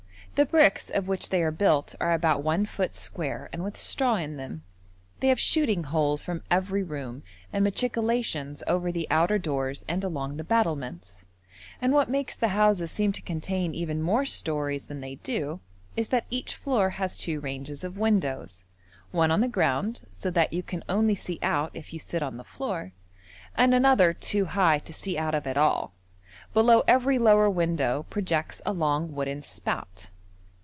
The 0.35 0.45
bricks 0.45 0.89
of 0.89 1.09
which 1.09 1.29
they 1.29 1.43
are 1.43 1.51
built 1.51 1.93
are 1.99 2.13
about 2.13 2.41
one 2.41 2.65
foot 2.65 2.95
square 2.95 3.49
and 3.51 3.63
with 3.65 3.75
straw 3.75 4.15
in 4.15 4.37
them. 4.37 4.63
They 5.19 5.27
have 5.27 5.39
shooting 5.41 5.83
holes 5.83 6.23
from 6.23 6.41
every 6.49 6.81
room 6.83 7.21
and 7.51 7.63
machicolations 7.65 8.63
over 8.65 8.91
the 8.91 9.05
outer 9.11 9.37
doors 9.37 9.83
and 9.89 10.03
along 10.05 10.37
the 10.37 10.45
battlements, 10.45 11.25
and 11.81 11.91
what 11.91 12.09
makes 12.09 12.35
the 12.37 12.47
houses 12.55 12.91
seem 12.91 13.11
to 13.11 13.21
contain 13.21 13.75
even 13.75 14.01
more 14.01 14.23
stories 14.25 14.87
than 14.87 15.01
they 15.01 15.15
do, 15.15 15.59
is 15.97 16.07
that 16.07 16.25
each 16.31 16.55
floor 16.55 16.91
has 16.91 17.17
two 17.17 17.41
ranges 17.41 17.83
of 17.83 17.97
windows, 17.99 18.63
one 19.11 19.31
on 19.31 19.41
the 19.41 19.49
ground 19.49 20.07
so 20.11 20.31
that 20.31 20.53
you 20.53 20.63
can 20.63 20.81
only 20.87 21.13
see 21.13 21.39
out 21.43 21.71
if 21.73 21.91
you 21.91 21.99
sit 21.99 22.23
on 22.23 22.37
the 22.37 22.45
floor, 22.45 22.93
and 23.57 23.73
another 23.75 24.13
too 24.13 24.45
high 24.45 24.79
to 24.79 24.93
see 24.93 25.17
out 25.17 25.35
of 25.35 25.45
at 25.45 25.57
all; 25.57 25.93
below 26.53 26.83
every 26.87 27.19
lower 27.19 27.49
window 27.49 28.05
projects 28.09 28.61
a 28.65 28.71
long 28.71 29.13
wooden 29.13 29.43
spout. 29.43 30.09